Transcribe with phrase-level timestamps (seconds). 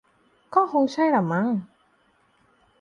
[0.55, 1.47] ก็คงใช่ละมั้ง